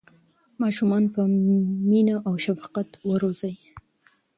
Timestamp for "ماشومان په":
0.61-1.21